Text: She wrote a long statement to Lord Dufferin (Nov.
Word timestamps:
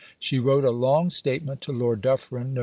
She 0.17 0.39
wrote 0.39 0.63
a 0.65 0.71
long 0.71 1.11
statement 1.11 1.61
to 1.61 1.71
Lord 1.71 2.01
Dufferin 2.01 2.55
(Nov. 2.55 2.59